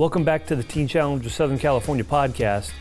[0.00, 2.72] Welcome back to the Teen Challenge of Southern California podcast.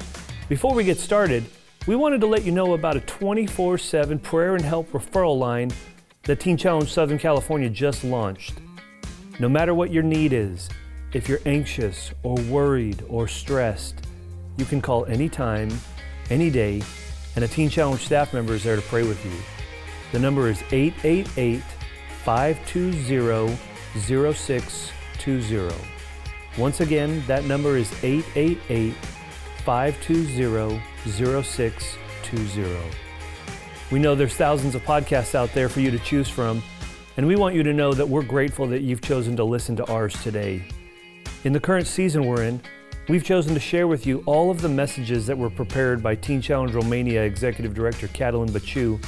[0.48, 1.44] Before we get started,
[1.86, 5.70] we wanted to let you know about a 24 7 prayer and help referral line
[6.24, 8.54] that Teen Challenge Southern California just launched.
[9.38, 10.70] No matter what your need is,
[11.12, 14.08] if you're anxious or worried or stressed,
[14.56, 15.70] you can call anytime,
[16.30, 16.82] any day,
[17.36, 19.34] and a Teen Challenge staff member is there to pray with you.
[20.14, 21.64] The number is 888
[22.24, 23.58] 520
[24.00, 25.99] 0620.
[26.58, 28.94] Once again, that number is 888
[29.64, 32.76] 520 0620.
[33.92, 36.62] We know there's thousands of podcasts out there for you to choose from,
[37.18, 39.86] and we want you to know that we're grateful that you've chosen to listen to
[39.86, 40.64] ours today.
[41.44, 42.62] In the current season we're in,
[43.08, 46.42] we've chosen to share with you all of the messages that were prepared by Teen
[46.42, 49.04] Challenge Romania Executive Director Catalin Baciu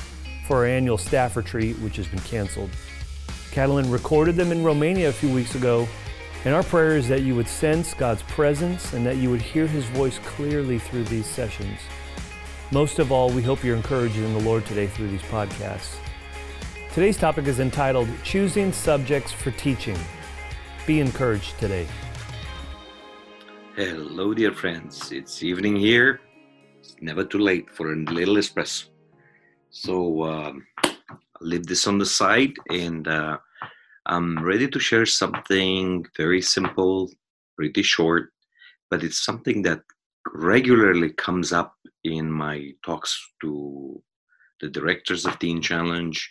[0.48, 2.70] for our annual staff retreat, which has been canceled.
[3.52, 5.88] Catalin recorded them in Romania a few weeks ago,
[6.44, 9.68] and our prayer is that you would sense God's presence and that you would hear
[9.68, 11.80] His voice clearly through these sessions.
[12.72, 15.98] Most of all, we hope you're encouraged in the Lord today through these podcasts.
[16.94, 19.98] Today's topic is entitled Choosing Subjects for Teaching.
[20.88, 21.88] Be encouraged today.
[23.76, 25.12] Hello, dear friends.
[25.12, 26.22] It's evening here.
[26.80, 28.88] It's never too late for a little espresso.
[29.70, 30.66] So, um,
[31.40, 33.38] leave this on the side and uh,
[34.06, 37.10] I'm ready to share something very simple,
[37.56, 38.32] pretty short,
[38.90, 39.82] but it's something that
[40.34, 44.02] regularly comes up in my talks to
[44.60, 46.30] the directors of Teen Challenge,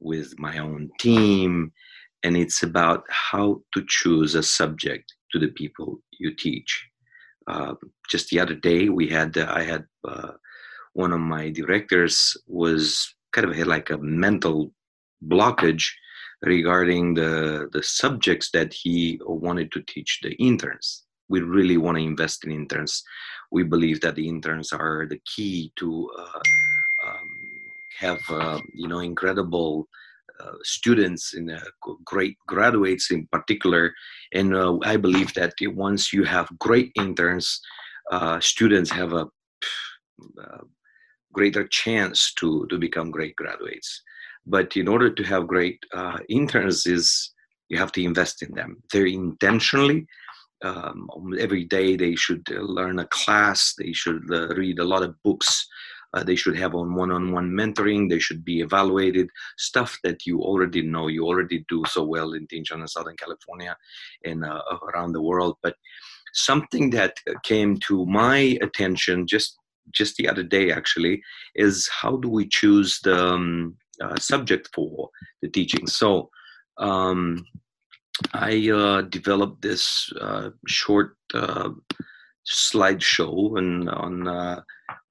[0.00, 1.72] with my own team,
[2.24, 6.88] and it's about how to choose a subject to the people you teach.
[7.46, 7.74] Uh,
[8.08, 10.32] just the other day, we had uh, I had uh,
[10.94, 14.72] one of my directors was kind of had like a mental
[15.26, 15.86] blockage
[16.42, 21.04] regarding the the subjects that he wanted to teach the interns.
[21.28, 23.02] We really want to invest in interns.
[23.52, 26.40] We believe that the interns are the key to uh,
[27.06, 27.28] um,
[27.98, 29.86] have uh, you know incredible
[30.40, 31.60] uh, students and uh,
[32.04, 33.92] great graduates in particular.
[34.32, 37.60] And uh, I believe that once you have great interns,
[38.10, 39.26] uh, students have a
[40.42, 40.64] uh,
[41.32, 44.02] greater chance to, to become great graduates.
[44.50, 47.32] But in order to have great uh, interns, is
[47.68, 50.06] you have to invest in them very intentionally.
[50.62, 53.74] Um, every day they should learn a class.
[53.78, 55.66] They should read a lot of books
[56.14, 59.28] uh, they should have on one-on-one mentoring they should be evaluated
[59.58, 63.16] stuff that you already know you already do so well in Teen Challenge and Southern
[63.16, 63.76] California
[64.24, 65.76] and uh, around the world but
[66.32, 69.56] something that came to my attention just
[69.92, 71.20] just the other day actually
[71.54, 75.10] is how do we choose the um, uh, subject for
[75.42, 76.30] the teaching so
[76.78, 77.44] um,
[78.32, 81.70] I uh, developed this uh, short uh,
[82.46, 84.60] slideshow and on uh,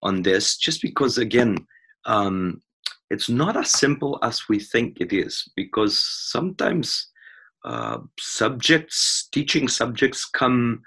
[0.01, 1.57] on this, just because again,
[2.05, 2.61] um,
[3.09, 5.49] it's not as simple as we think it is.
[5.55, 7.07] Because sometimes
[7.66, 10.81] uh, subjects, teaching subjects, come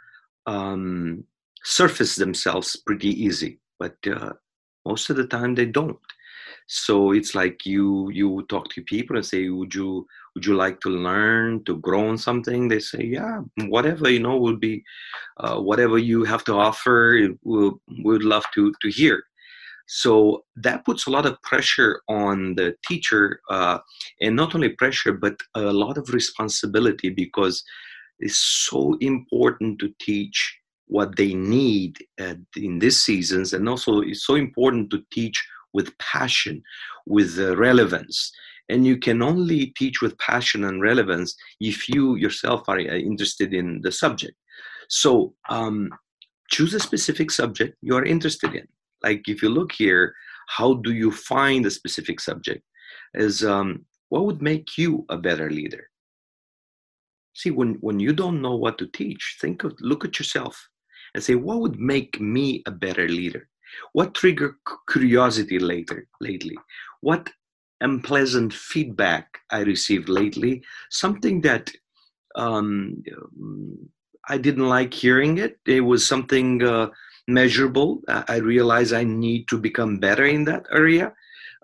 [0.47, 1.25] um,
[1.65, 3.97] surface themselves pretty easy, but
[4.85, 5.99] most of the time they don't
[6.67, 10.81] so it's like you you talk to people and say would you would you like
[10.81, 12.69] to learn to grow on something?
[12.69, 14.83] They say yeah whatever you know will be
[15.39, 19.23] uh, whatever you have to offer we'll would love to to hear.
[19.87, 23.79] So that puts a lot of pressure on the teacher uh,
[24.21, 27.63] and not only pressure but a lot of responsibility because
[28.21, 30.57] it's so important to teach
[30.87, 31.97] what they need
[32.57, 35.43] in these seasons and also it's so important to teach
[35.73, 36.63] with passion,
[37.07, 38.33] with uh, relevance.
[38.69, 43.53] And you can only teach with passion and relevance if you yourself are uh, interested
[43.53, 44.35] in the subject.
[44.89, 45.91] So um,
[46.51, 48.67] choose a specific subject you are interested in.
[49.03, 50.15] Like if you look here,
[50.49, 52.63] how do you find a specific subject?
[53.15, 55.89] Is um, what would make you a better leader?
[57.35, 60.69] See, when, when you don't know what to teach, think of look at yourself
[61.15, 63.49] and say, what would make me a better leader?
[63.93, 64.55] What triggered
[64.89, 66.57] curiosity later, lately?
[67.01, 67.31] What
[67.81, 70.63] unpleasant feedback I received lately?
[70.91, 71.71] Something that
[72.37, 73.03] um,
[74.29, 75.59] I didn't like hearing it.
[75.67, 76.89] It was something uh,
[77.29, 78.01] measurable.
[78.09, 81.13] I realized I need to become better in that area.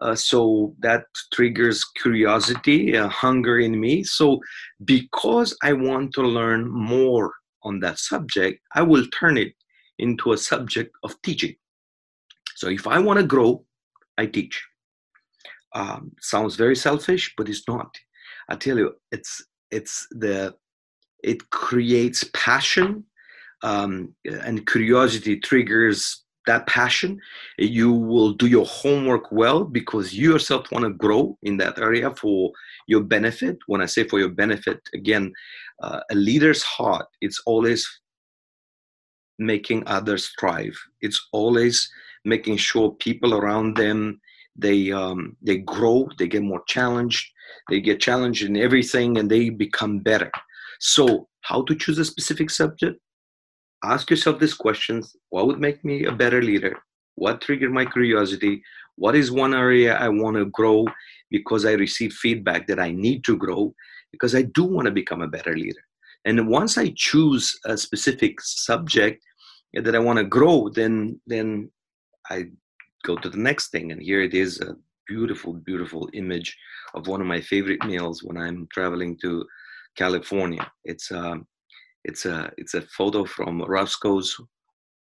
[0.01, 4.05] Uh, so that triggers curiosity, uh, hunger in me.
[4.05, 4.41] So,
[4.85, 7.33] because I want to learn more
[7.65, 9.55] on that subject, I will turn it
[9.99, 11.57] into a subject of teaching.
[12.59, 13.65] So if I want to grow,
[14.19, 14.67] I teach.
[15.75, 17.95] Um, sounds very selfish, but it's not.
[18.49, 20.55] I tell you, it's it's the
[21.23, 23.05] it creates passion.
[23.63, 27.21] um, and curiosity triggers that passion
[27.59, 32.11] you will do your homework well because you yourself want to grow in that area
[32.15, 32.53] for
[32.87, 35.33] your benefit when i say for your benefit again
[35.83, 37.87] uh, a leader's heart it's always
[39.39, 41.91] making others thrive it's always
[42.25, 44.21] making sure people around them
[44.57, 47.31] they um, they grow they get more challenged
[47.69, 50.31] they get challenged in everything and they become better.
[50.81, 52.99] So how to choose a specific subject?
[53.85, 55.15] Ask yourself these questions.
[55.31, 56.77] What would make me a better leader?
[57.15, 58.63] What triggered my curiosity?
[58.97, 60.87] What is one area i want to grow?
[61.31, 63.75] Because i receive feedback that i need to grow
[64.13, 65.85] because i do want to become a better leader.
[66.25, 69.23] And once i choose a specific subject
[69.75, 71.71] that i want to grow then then
[72.31, 72.45] i
[73.05, 74.77] go to the next thing and here it is a
[75.07, 76.57] beautiful beautiful image
[76.95, 79.45] of one of my favorite meals when i'm traveling to
[79.97, 81.47] california it's um
[82.05, 84.37] it's a it's a photo from Roscoe's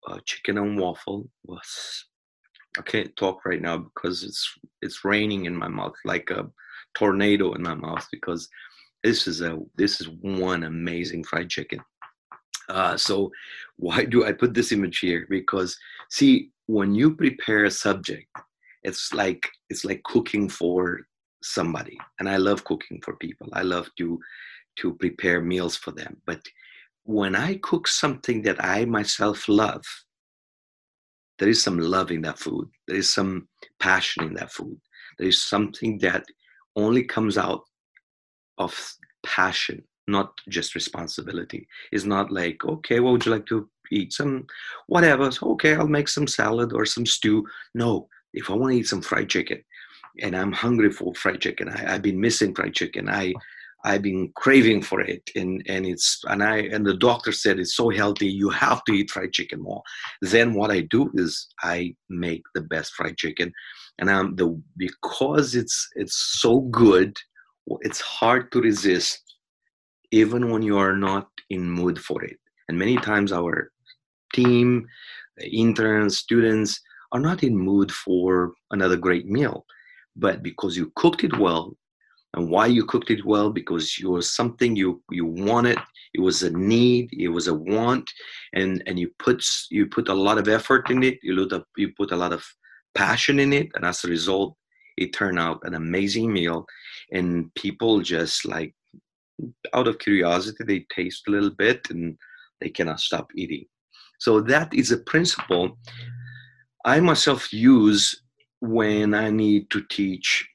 [0.07, 1.29] uh, Chicken and Waffle.
[1.45, 2.05] Was
[2.79, 4.47] I can't talk right now because it's
[4.83, 6.49] it's raining in my mouth like a
[6.95, 8.49] tornado in my mouth because
[9.03, 11.81] this is a this is one amazing fried chicken.
[12.69, 13.31] Uh, so
[13.77, 15.27] why do I put this image here?
[15.29, 15.77] Because
[16.11, 18.29] see, when you prepare a subject,
[18.83, 21.01] it's like it's like cooking for
[21.43, 23.49] somebody, and I love cooking for people.
[23.53, 24.19] I love to
[24.81, 26.41] to prepare meals for them, but
[27.05, 29.83] when I cook something that I myself love,
[31.39, 32.69] there is some love in that food.
[32.87, 33.49] There is some
[33.81, 34.79] passion in that food.
[35.19, 36.27] There is something that
[36.77, 37.63] only comes out
[38.59, 38.95] of
[39.25, 41.69] passion, not just responsibility.
[41.93, 44.13] It's not like, okay, what would you like to eat?
[44.13, 44.47] Some
[44.87, 45.31] whatever.
[45.31, 47.47] So, okay, I'll make some salad or some stew.
[47.75, 49.63] No, if I want to eat some fried chicken
[50.21, 53.09] and I'm hungry for fried chicken, I, have been missing fried chicken.
[53.09, 53.35] I
[53.85, 57.77] I've been craving for it, and and it's and I and the doctor said it's
[57.77, 58.27] so healthy.
[58.27, 59.83] You have to eat fried chicken more.
[60.21, 63.53] Then what I do is I make the best fried chicken,
[63.99, 67.17] and I'm the because it's it's so good.
[67.83, 69.28] It's hard to resist,
[70.11, 72.39] even when you are not in mood for it.
[72.69, 73.71] And many times our
[74.35, 74.87] team,
[75.41, 76.81] interns, students
[77.13, 79.65] are not in mood for another great meal,
[80.17, 81.75] but because you cooked it well,
[82.35, 83.51] and why you cooked it well?
[83.51, 85.79] Because you was something you you wanted
[86.15, 88.11] it was a need it was a want
[88.55, 91.67] and and you put you put a lot of effort in it you look up
[91.77, 92.43] you put a lot of
[92.95, 94.57] passion in it and as a result
[94.99, 96.67] it turned out an amazing meal.
[97.13, 98.75] And people just like
[99.75, 102.17] out of curiosity they taste a little bit and
[102.61, 103.65] they cannot stop eating.
[104.19, 105.79] So that is a principle
[106.85, 108.23] i myself use
[108.61, 110.49] when i need to teach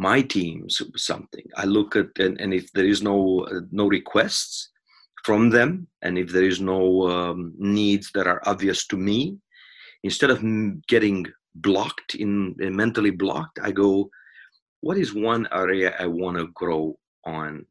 [0.00, 1.44] my teams something.
[1.56, 4.70] I look at and, and if there is no uh, no requests
[5.26, 9.36] from them and if there is no um, needs that are obvious to me
[10.02, 10.42] instead of
[10.88, 11.26] getting
[11.56, 14.08] blocked in mentally blocked i go
[14.80, 17.66] what is one area i want to grow on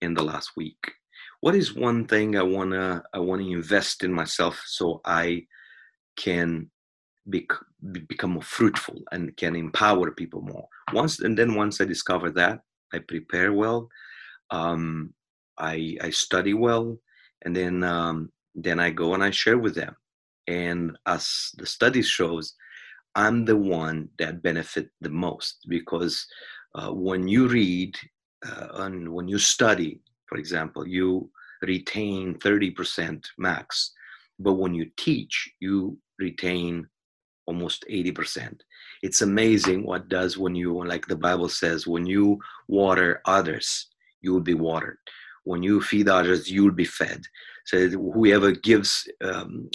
[0.00, 0.92] in the last week.
[1.40, 5.42] What is one thing i want to i want to invest in myself so i
[6.16, 6.70] can
[7.26, 7.64] bec-
[8.08, 10.68] become more fruitful and can empower people more?
[10.92, 12.60] Once and then once i discover that
[12.92, 13.88] i prepare well
[14.50, 15.12] um,
[15.58, 16.98] I, I study well
[17.44, 19.96] and then um, then i go and i share with them.
[20.46, 22.54] And as the study shows
[23.16, 26.26] i'm the one that benefit the most because
[26.74, 27.96] uh, when you read
[28.74, 31.30] and when you study for example you
[31.62, 33.92] retain 30% max
[34.38, 36.86] but when you teach you retain
[37.46, 38.60] almost 80%.
[39.02, 42.38] It's amazing what does when you, like the Bible says, when you
[42.68, 43.88] water others,
[44.20, 44.98] you will be watered.
[45.44, 47.22] When you feed others, you will be fed.
[47.66, 49.70] So whoever gives um,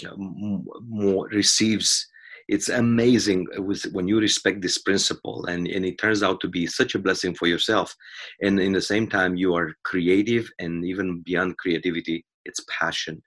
[0.86, 2.06] more receives.
[2.48, 3.46] It's amazing
[3.92, 7.34] when you respect this principle, and, and it turns out to be such a blessing
[7.34, 7.94] for yourself.
[8.40, 13.22] And in the same time, you are creative, and even beyond creativity, it's passion,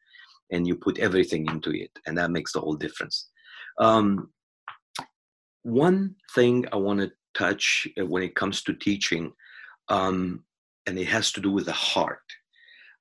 [0.52, 3.30] and you put everything into it, and that makes the whole difference.
[3.80, 4.30] Um,
[5.64, 9.34] one thing I want to touch uh, when it comes to teaching,
[9.90, 10.44] um,
[10.86, 12.20] and it has to do with the heart,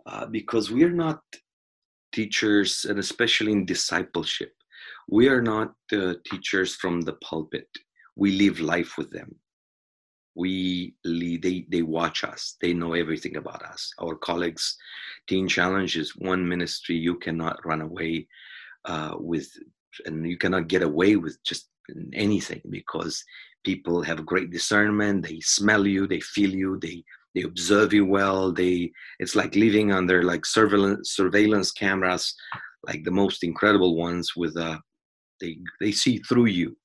[0.07, 1.21] uh, because we are not
[2.13, 4.53] teachers, and especially in discipleship,
[5.09, 7.69] we are not teachers from the pulpit.
[8.17, 9.35] We live life with them.
[10.37, 12.57] We lead, they they watch us.
[12.61, 13.93] They know everything about us.
[14.01, 14.77] Our colleagues,
[15.29, 18.27] Teen Challenge is one ministry you cannot run away
[18.85, 19.49] uh, with,
[20.07, 21.69] and you cannot get away with just
[22.15, 23.23] anything because
[23.65, 27.03] people have great discernment they smell you they feel you they
[27.35, 32.35] they observe you well they it's like living under like surveillance surveillance cameras
[32.87, 34.79] like the most incredible ones with uh
[35.41, 36.77] they they see through you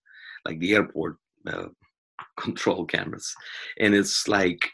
[0.45, 1.67] like the airport uh,
[2.37, 3.33] control cameras.
[3.79, 4.69] And it's like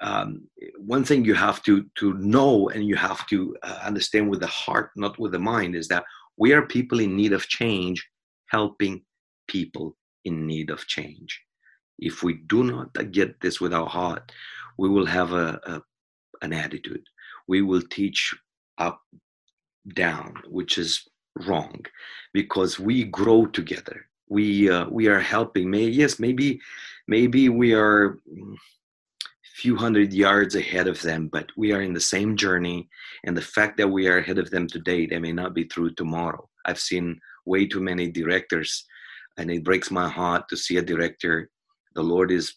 [0.00, 4.40] um, one thing you have to to know and you have to uh, understand with
[4.40, 6.04] the heart not with the mind is that
[6.36, 8.06] we are people in need of change
[8.46, 9.02] helping
[9.48, 11.40] people in need of change.
[11.98, 14.30] If we do not get this with our heart
[14.78, 15.82] we will have a, a
[16.42, 17.02] an attitude.
[17.48, 18.34] We will teach
[18.78, 19.00] up
[19.94, 21.08] down which is
[21.46, 21.84] wrong
[22.32, 24.06] because we grow together.
[24.28, 25.70] We uh, we are helping.
[25.70, 26.60] May yes maybe
[27.06, 28.18] maybe we are
[29.58, 32.88] few hundred yards ahead of them but we are in the same journey
[33.24, 35.92] and the fact that we are ahead of them today they may not be through
[35.94, 36.48] tomorrow.
[36.64, 38.84] I've seen way too many directors
[39.36, 41.50] and it breaks my heart to see a director
[41.94, 42.54] the lord is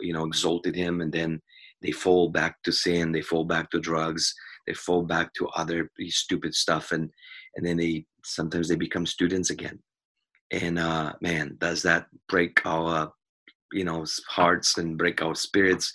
[0.00, 1.40] you know exalted him and then
[1.80, 4.34] they fall back to sin they fall back to drugs
[4.66, 7.10] they fall back to other stupid stuff and
[7.56, 9.78] and then they sometimes they become students again.
[10.50, 13.12] And uh man does that break our
[13.72, 15.92] you know hearts and break our spirits.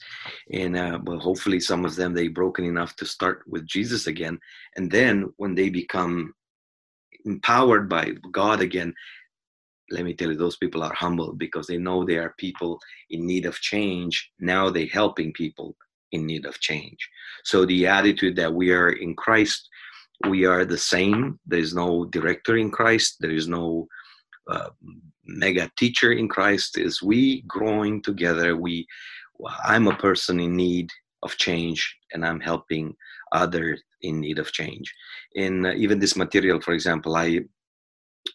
[0.52, 4.40] And uh but hopefully some of them they broken enough to start with jesus again.
[4.76, 6.34] And then when they become
[7.26, 8.94] empowered by god again
[9.90, 12.80] let me tell you those people are humble because they know they are people
[13.10, 14.32] in need of change.
[14.40, 15.76] Now they helping people
[16.12, 16.98] in need of change.
[17.44, 19.70] So the attitude that we are in christ
[20.28, 21.40] we are the same.
[21.46, 23.18] There's no director in christ.
[23.20, 23.88] There is no
[24.50, 24.70] uh,
[25.26, 26.78] mega teacher in christ.
[26.78, 28.56] Is we growing together.
[28.56, 28.88] We
[29.64, 30.90] i'm a person in need
[31.24, 32.96] of change and i'm helping
[33.32, 34.92] others in need of change.
[35.36, 37.42] In uh, even this material for example i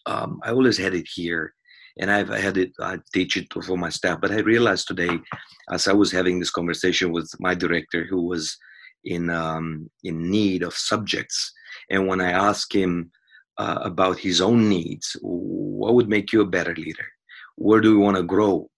[0.05, 1.53] um, i always had it here
[1.99, 5.19] and i've had it i teach it for my staff but i realized today
[5.71, 8.57] as i was having this conversation with my director who was
[9.05, 11.51] in um, in need of subjects
[11.89, 13.11] and when i asked him
[13.57, 15.15] uh, about his own needs.
[15.21, 17.05] What would make you a better leader?
[17.55, 18.69] Where do we want to grow?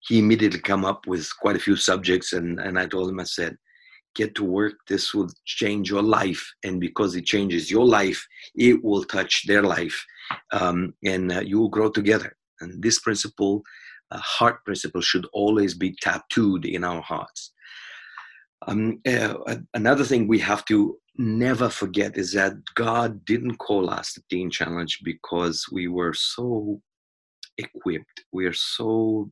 [0.00, 3.24] He immediately come up with quite a few subjects, and, and I told him, I
[3.24, 3.56] said,
[4.14, 4.74] get to work.
[4.88, 9.62] This will change your life, and because it changes your life, it will touch their
[9.62, 10.04] life,
[10.52, 12.36] um, and uh, you will grow together.
[12.60, 13.62] And this principle,
[14.10, 17.52] uh, heart principle, should always be tattooed in our hearts.
[18.62, 24.12] Um, uh, another thing we have to never forget is that God didn't call us
[24.12, 26.80] the Teen Challenge because we were so
[27.58, 29.30] equipped, we are so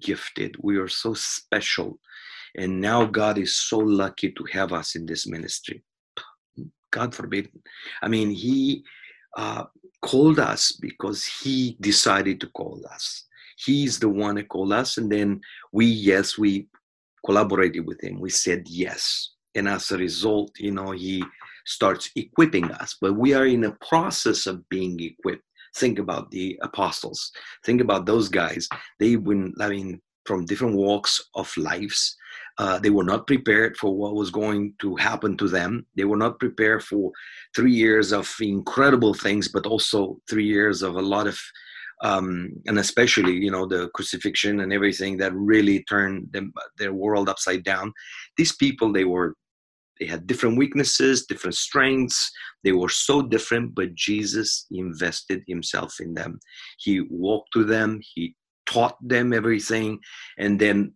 [0.00, 1.98] gifted, we are so special.
[2.56, 5.82] And now God is so lucky to have us in this ministry.
[6.92, 7.50] God forbid.
[8.02, 8.84] I mean, He
[9.36, 9.64] uh,
[10.02, 13.26] called us because He decided to call us.
[13.56, 14.98] He's the one that called us.
[14.98, 15.40] And then
[15.72, 16.68] we, yes, we
[17.24, 18.20] collaborated with Him.
[18.20, 19.30] We said yes.
[19.54, 21.24] And as a result you know he
[21.64, 22.96] starts equipping us.
[23.00, 25.44] But we are in a process of being equipped.
[25.76, 27.32] Think about the apostles.
[27.64, 28.68] Think about those guys.
[29.00, 32.16] They been i mean from different walks of lives.
[32.56, 35.84] Uh, they were not prepared for what was going to happen to them.
[35.96, 37.12] They were not prepared for
[37.54, 41.38] three years of incredible things but also three years of a lot of
[42.02, 47.28] um, and especially you know the crucifixion and everything that really turned them, their world
[47.28, 47.92] upside down
[48.36, 49.34] these people they were
[50.00, 52.30] they had different weaknesses, different strengths.
[52.64, 56.40] They were so different, but Jesus invested himself in them.
[56.78, 58.34] He walked to them, he
[58.66, 60.00] taught them everything.
[60.38, 60.94] And then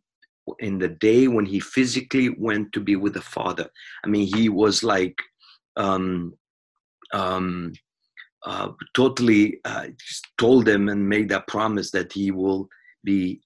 [0.58, 3.68] in the day when he physically went to be with the Father,
[4.04, 5.16] I mean, he was like,
[5.76, 6.34] um,
[7.12, 7.72] um,
[8.45, 9.87] uh, totally uh,
[10.38, 12.68] told them and made that promise that he will
[13.04, 13.40] be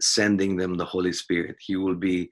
[0.00, 1.56] sending them the Holy Spirit.
[1.60, 2.28] He will be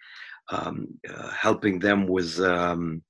[0.51, 3.03] um, uh, helping them with um,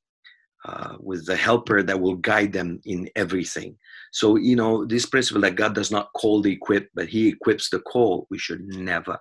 [0.65, 3.77] uh, with the helper that will guide them in everything.
[4.13, 7.71] So you know this principle that God does not call the equipped, but He equips
[7.71, 8.27] the call.
[8.31, 9.19] We should never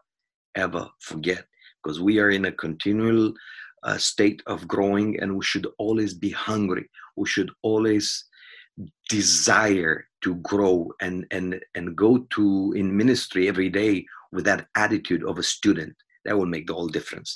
[0.55, 1.45] ever forget
[1.83, 3.33] because we are in a continual
[3.83, 6.89] uh, state of growing, and we should always be hungry.
[7.17, 8.25] We should always
[9.09, 15.23] desire to grow and and and go to in ministry every day with that attitude
[15.23, 17.33] of a student that will make the whole difference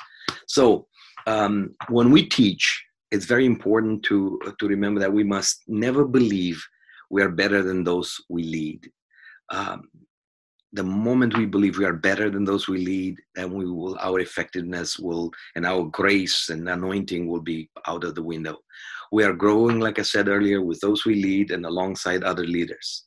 [0.47, 0.87] so
[1.27, 6.61] um, when we teach, it's very important to to remember that we must never believe
[7.09, 8.89] we are better than those we lead.
[9.49, 9.89] Um,
[10.73, 14.19] the moment we believe we are better than those we lead, then we will our
[14.19, 18.57] effectiveness will and our grace and anointing will be out of the window.
[19.11, 23.03] We are growing, like I said earlier, with those we lead and alongside other leaders.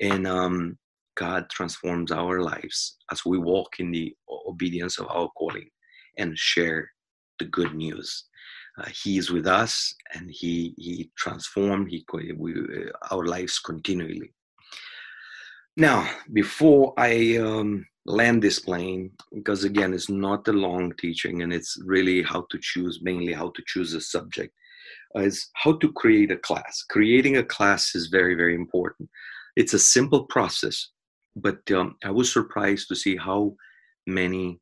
[0.00, 0.78] And um,
[1.16, 4.14] God transforms our lives as we walk in the
[4.46, 5.68] obedience of our calling
[6.16, 6.90] and share
[7.38, 8.24] the good news.
[8.78, 11.90] Uh, he is with us, and he he transformed.
[11.90, 12.04] He
[12.36, 14.32] we, uh, our lives continually.
[15.76, 21.52] Now, before I um, land this plane, because again, it's not a long teaching, and
[21.52, 24.54] it's really how to choose, mainly how to choose a subject,
[25.16, 26.84] is how to create a class.
[26.88, 29.08] Creating a class is very very important.
[29.56, 30.90] It's a simple process,
[31.34, 33.54] but um, I was surprised to see how
[34.06, 34.60] many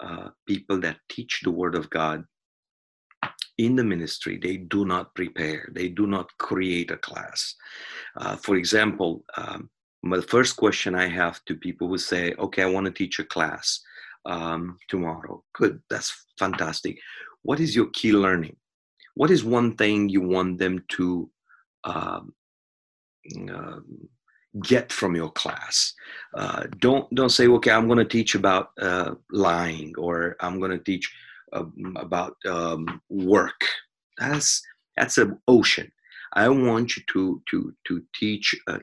[0.00, 2.24] uh, people that teach the Word of God
[3.58, 7.54] in the ministry, they do not prepare, they do not create a class.
[8.16, 9.70] Uh, for example, um,
[10.02, 13.24] the first question I have to people who say, Okay, I want to teach a
[13.24, 13.80] class
[14.26, 15.42] um, tomorrow.
[15.54, 16.98] Good, that's fantastic.
[17.42, 18.56] What is your key learning?
[19.14, 21.30] What is one thing you want them to
[21.84, 22.34] um,
[23.50, 23.80] uh,
[24.62, 25.94] get from your class.
[26.34, 30.70] Uh, don't don't say, okay, I'm going to teach about uh, lying or I'm going
[30.70, 31.12] to teach
[31.52, 31.64] uh,
[31.96, 33.64] about um, work.
[34.18, 34.62] That's
[34.96, 35.90] that's an ocean.
[36.34, 38.80] I want you to to to teach a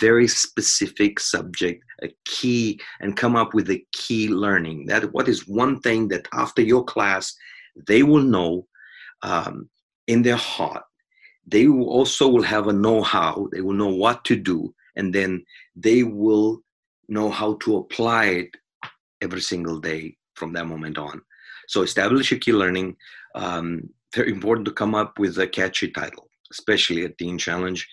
[0.00, 4.86] very specific subject, a key, and come up with a key learning.
[4.86, 7.34] That what is one thing that after your class
[7.86, 8.66] they will know
[9.26, 9.68] um,
[10.06, 10.84] in their heart.
[11.46, 13.48] They will also will have a know-how.
[13.52, 16.60] They will know what to do and then they will
[17.08, 18.50] know how to apply it
[19.20, 21.20] every single day from that moment on.
[21.68, 22.96] So establish a key learning.
[23.34, 27.86] Um, very important to come up with a catchy title, especially a teen challenge.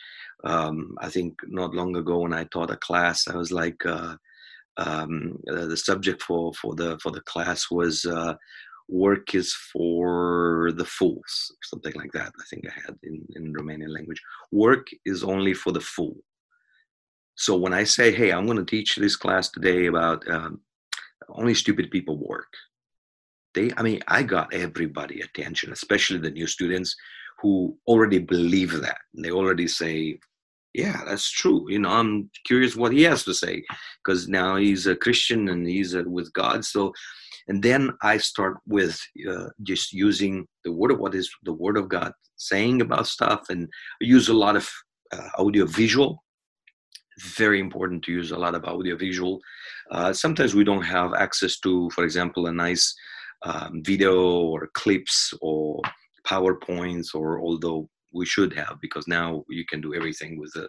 [0.43, 4.15] Um, I think not long ago when I taught a class, I was like, uh,
[4.77, 8.33] um, uh, the subject for for the for the class was uh,
[8.87, 12.31] work is for the fools, something like that.
[12.39, 14.21] I think I had in in Romanian language.
[14.51, 16.17] Work is only for the fool.
[17.35, 20.61] So when I say, hey, I'm going to teach this class today about um,
[21.29, 22.53] only stupid people work,
[23.55, 26.95] they, I mean, I got everybody attention, especially the new students
[27.41, 28.97] who already believe that.
[29.13, 30.19] They already say,
[30.73, 31.65] yeah, that's true.
[31.69, 33.63] You know, I'm curious what he has to say
[34.03, 36.65] because now he's a Christian and he's uh, with God.
[36.65, 36.93] So,
[37.47, 41.77] and then I start with uh, just using the word of what is the word
[41.77, 43.67] of God saying about stuff and
[44.01, 44.69] I use a lot of
[45.11, 46.23] uh, audio visual
[47.19, 49.39] very important to use a lot of audio visual.
[49.91, 52.93] Uh, sometimes we don't have access to, for example, a nice
[53.43, 55.81] um, video or clips or
[56.25, 60.67] PowerPoints, or although we should have because now you can do everything with a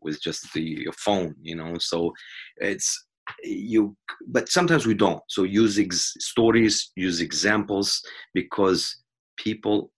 [0.00, 1.76] with just the your phone, you know.
[1.78, 2.12] So
[2.56, 3.06] it's
[3.42, 3.96] you,
[4.28, 5.22] but sometimes we don't.
[5.28, 8.02] So use ex- stories, use examples
[8.34, 9.02] because
[9.36, 9.92] people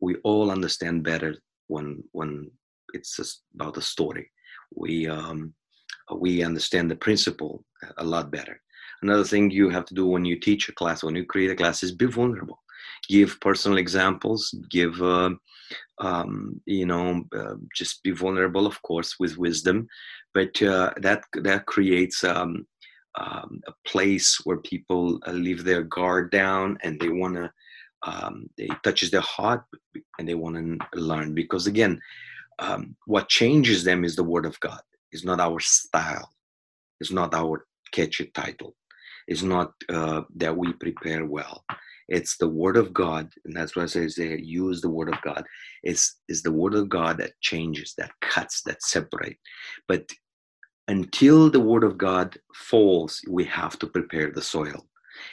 [0.00, 1.36] we all understand better
[1.68, 2.50] when when
[2.92, 4.30] it's about a story
[4.76, 5.54] we um,
[6.16, 7.64] we understand the principle
[7.98, 8.60] a lot better.
[9.02, 11.56] Another thing you have to do when you teach a class, when you create a
[11.56, 12.61] class, is be vulnerable.
[13.08, 14.54] Give personal examples.
[14.70, 15.30] Give uh,
[15.98, 19.86] um, you know, uh, just be vulnerable, of course, with wisdom,
[20.34, 22.66] but uh, that that creates um,
[23.14, 27.50] um, a place where people uh, leave their guard down and they want to.
[28.04, 29.62] Um, it touches their heart
[30.18, 32.00] and they want to learn because again
[32.58, 34.80] um, what changes them is the word of God.
[35.12, 36.32] It's not our style.
[37.00, 38.74] It's not our catchy title.
[39.28, 41.64] It's not uh, that we prepare well.
[42.12, 45.44] It's the word of God, and that's why I say use the word of God.
[45.82, 49.38] It's it's the word of God that changes, that cuts, that separate.
[49.88, 50.12] But
[50.88, 54.86] until the word of God falls, we have to prepare the soil,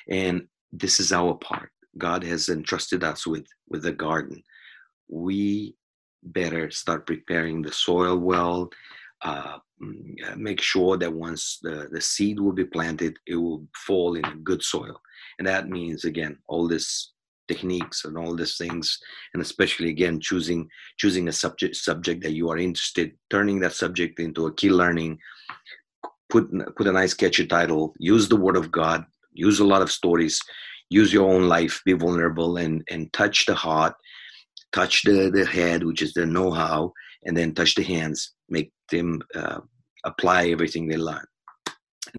[0.10, 1.70] and this is our part.
[1.98, 4.42] God has entrusted us with with the garden.
[5.10, 5.76] We
[6.24, 8.70] better start preparing the soil well
[9.22, 14.16] uh, mm, make sure that once the, the seed will be planted it will fall
[14.16, 15.00] in good soil
[15.40, 17.14] and that means again all this
[17.48, 19.00] techniques and all these things
[19.34, 24.20] and especially again choosing choosing a subject subject that you are interested turning that subject
[24.20, 25.18] into a key learning
[26.30, 29.92] put put a nice catchy title use the word of god use a lot of
[29.92, 30.40] stories
[30.92, 33.96] use your own life be vulnerable and and touch the heart
[34.72, 38.72] touch the, the head, which is the know how, and then touch the hands, make
[38.92, 39.60] them uh,
[40.06, 41.26] apply everything they learn.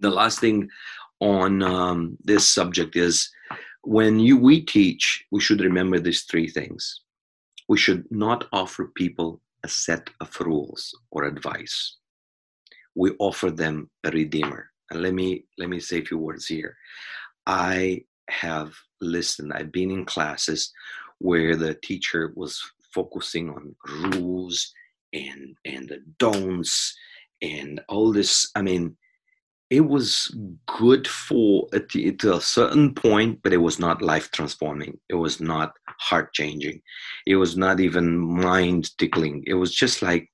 [0.01, 0.69] The last thing
[1.21, 3.31] on um, this subject is
[3.83, 7.03] when you we teach, we should remember these three things.
[7.69, 11.97] We should not offer people a set of rules or advice.
[12.95, 14.71] We offer them a redeemer.
[14.91, 16.77] And let me let me say a few words here.
[17.47, 19.53] I have listened.
[19.53, 20.73] I've been in classes
[21.19, 22.61] where the teacher was
[22.93, 24.73] focusing on rules
[25.13, 26.95] and and the don'ts
[27.43, 28.97] and all this i mean
[29.71, 34.99] it was good for to a certain point, but it was not life transforming.
[35.09, 36.83] It was not heart changing.
[37.25, 39.45] It was not even mind tickling.
[39.47, 40.29] It was just like,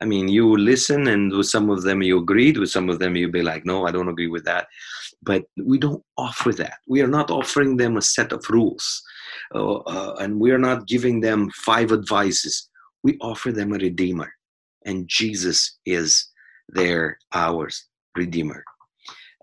[0.00, 3.16] I mean, you listen, and with some of them you agreed, with some of them
[3.16, 4.68] you'd be like, no, I don't agree with that.
[5.22, 6.78] But we don't offer that.
[6.86, 9.02] We are not offering them a set of rules,
[9.56, 12.70] uh, uh, and we are not giving them five advices.
[13.02, 14.32] We offer them a redeemer,
[14.86, 16.28] and Jesus is
[16.68, 17.88] their ours
[18.18, 18.62] redeemer.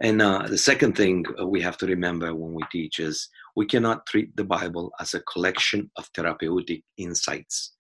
[0.02, 3.66] And uh, the second thing uh, we have to remember when we teach is we
[3.66, 7.74] cannot treat the Bible as a collection of therapeutic insights.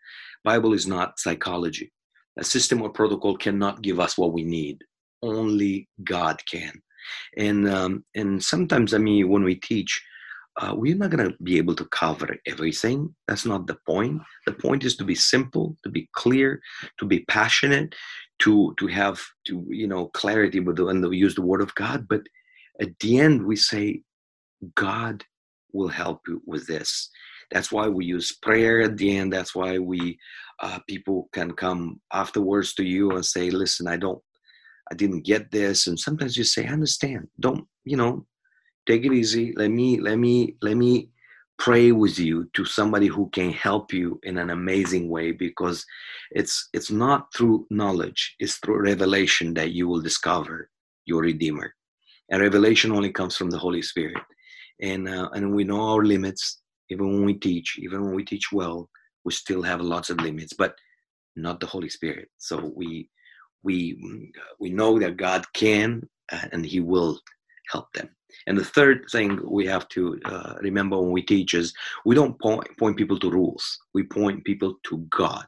[0.43, 1.91] Bible is not psychology.
[2.39, 4.77] A system or protocol cannot give us what we need.
[5.21, 6.73] Only God can.
[7.37, 10.01] And um, and sometimes, I mean, when we teach,
[10.57, 13.13] uh, we're not going to be able to cover everything.
[13.27, 14.21] That's not the point.
[14.45, 16.61] The point is to be simple, to be clear,
[16.99, 17.93] to be passionate,
[18.39, 21.73] to to have to you know clarity with the, and we use the word of
[21.75, 22.07] God.
[22.07, 22.21] But
[22.81, 24.01] at the end, we say,
[24.75, 25.23] God
[25.71, 27.09] will help you with this.
[27.51, 29.31] That's why we use prayer at the end.
[29.31, 30.17] That's why we
[30.61, 34.21] uh, people can come afterwards to you and say, "Listen, I don't,
[34.91, 37.27] I didn't get this." And sometimes you say, "I understand.
[37.39, 38.25] Don't you know?
[38.87, 39.53] Take it easy.
[39.55, 41.09] Let me, let me, let me."
[41.57, 45.85] Pray with you to somebody who can help you in an amazing way because
[46.31, 50.69] it's it's not through knowledge it's through revelation that you will discover
[51.05, 51.73] your redeemer.
[52.29, 54.17] And revelation only comes from the holy spirit.
[54.81, 56.61] And uh, and we know our limits.
[56.89, 58.89] Even when we teach even when we teach well
[59.23, 60.75] we still have lots of limits but
[61.35, 62.29] not the holy spirit.
[62.37, 63.09] So we
[63.63, 63.97] we
[64.59, 67.19] we know that god can uh, and he will
[67.71, 68.09] help them
[68.47, 71.73] and the third thing we have to uh, remember when we teach is
[72.05, 73.79] we don't point, point people to rules.
[73.93, 75.45] We point people to God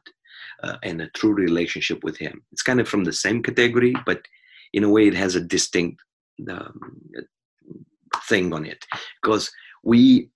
[0.62, 2.42] uh, and a true relationship with Him.
[2.52, 4.20] It's kind of from the same category, but
[4.72, 6.00] in a way it has a distinct
[6.50, 7.00] um,
[8.28, 8.84] thing on it
[9.22, 9.50] because
[9.82, 10.30] we.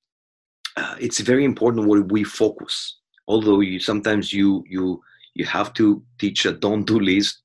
[0.75, 2.97] Uh, it's very important where we focus.
[3.29, 5.03] Although you sometimes you you
[5.35, 7.43] you have to teach a don't do list,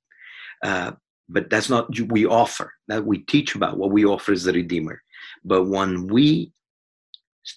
[0.63, 0.93] uh,
[1.29, 2.73] but that's not we offer.
[2.87, 5.01] That we teach about what we offer is the redeemer.
[5.43, 6.51] But when we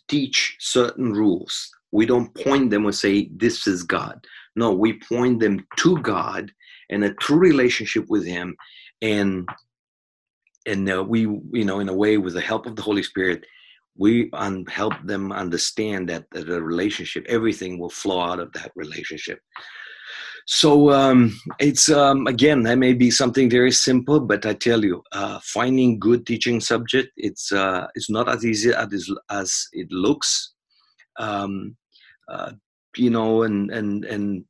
[0.09, 4.25] teach certain rules we don't point them and say this is god.
[4.57, 6.51] No we point them to god
[6.91, 8.57] and a true relationship with him
[9.03, 9.49] and
[10.67, 13.45] and uh, we you know in a way with the help of the holy spirit
[13.97, 18.71] we un- help them understand that, that the relationship everything will flow out of that
[18.77, 19.41] relationship
[20.53, 25.01] so um, it's um, again that may be something very simple, but I tell you,
[25.13, 30.55] uh, finding good teaching subject it's uh, it's not as easy as as it looks.
[31.21, 31.77] Um,
[32.29, 32.51] uh,
[32.97, 34.45] you know, and and and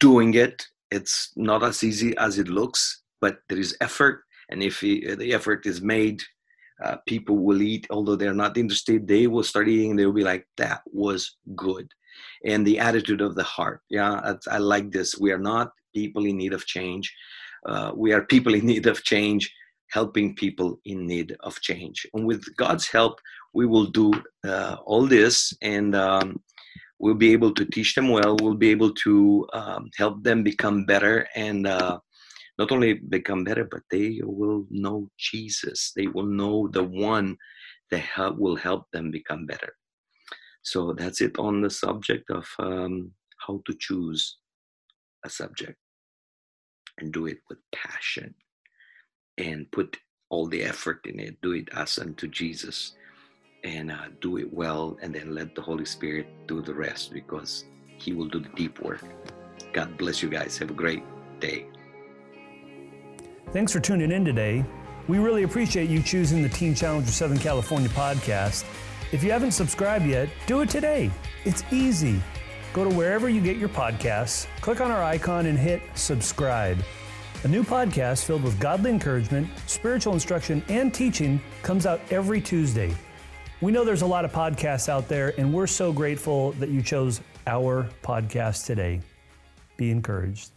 [0.00, 4.80] doing it, it's not as easy as it looks, but there is effort, and if
[4.80, 6.20] the effort is made,
[6.84, 7.86] uh, people will eat.
[7.88, 9.94] Although they're not interested, they will start eating.
[9.94, 11.86] They will be like, "That was good."
[12.44, 13.80] And the attitude of the heart.
[13.90, 15.18] Yeah, I, like this.
[15.18, 17.14] We are not people in need of change.
[17.66, 19.52] Uh, we are people in need of change,
[19.90, 22.06] helping people in need of change.
[22.14, 23.20] And with God's help,
[23.54, 24.12] we will do
[24.46, 26.40] uh, all this and um,
[26.98, 28.36] we'll be able to teach them well.
[28.40, 31.98] We'll be able to um, help them become better and uh,
[32.58, 35.92] not only become better, but they will know Jesus.
[35.96, 37.36] They will know the one
[37.90, 39.74] that help, will help them become better.
[40.62, 43.12] So that's it on the subject of um,
[43.46, 44.38] how to choose
[45.24, 45.76] a subject
[46.98, 48.34] and do it with passion
[49.38, 49.96] and put
[50.30, 51.40] all the effort in it.
[51.42, 52.94] Do it as unto Jesus
[53.64, 57.64] and uh, do it well, and then let the Holy Spirit do the rest because
[57.98, 59.04] He will do the deep work.
[59.72, 60.58] God bless you guys.
[60.58, 61.04] Have a great
[61.38, 61.66] day.
[63.52, 64.64] Thanks for tuning in today.
[65.08, 68.64] We really appreciate you choosing the Teen Challenge of Southern California podcast.
[69.12, 71.10] If you haven't subscribed yet, do it today.
[71.44, 72.18] It's easy.
[72.72, 76.82] Go to wherever you get your podcasts, click on our icon, and hit subscribe.
[77.44, 82.94] A new podcast filled with godly encouragement, spiritual instruction, and teaching comes out every Tuesday.
[83.60, 86.80] We know there's a lot of podcasts out there, and we're so grateful that you
[86.82, 89.02] chose our podcast today.
[89.76, 90.52] Be encouraged.